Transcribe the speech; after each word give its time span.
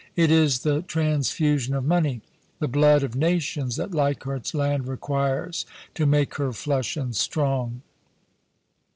It 0.15 0.31
is 0.31 0.61
the 0.63 0.81
trans 0.81 1.29
fusion 1.29 1.75
of 1.75 1.85
money, 1.85 2.21
the 2.57 2.67
blood 2.67 3.03
of 3.03 3.13
nations, 3.15 3.75
that 3.75 3.91
Leichardt's 3.91 4.55
Land 4.55 4.87
requires 4.87 5.63
to 5.93 6.07
make 6.07 6.37
her 6.37 6.51
flush 6.53 6.97
and 6.97 7.15
strong. 7.15 7.83